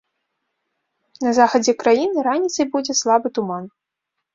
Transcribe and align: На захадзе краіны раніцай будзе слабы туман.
На 1.27 1.35
захадзе 1.39 1.77
краіны 1.85 2.27
раніцай 2.31 2.65
будзе 2.77 3.01
слабы 3.05 3.27
туман. 3.41 3.75